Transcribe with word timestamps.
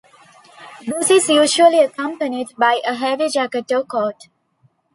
This 0.87 1.11
is 1.11 1.29
usually 1.29 1.77
accompanied 1.77 2.47
by 2.57 2.81
a 2.83 2.95
heavy 2.95 3.29
jacket 3.29 3.71
or 3.71 3.83
coat. 3.83 4.29